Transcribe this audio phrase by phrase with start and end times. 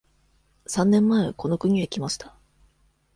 [0.65, 2.35] 三年前この国へ来ました。